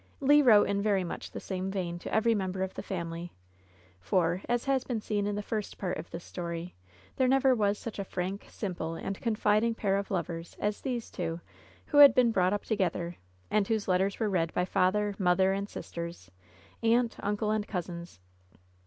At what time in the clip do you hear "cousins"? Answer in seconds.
17.67-18.19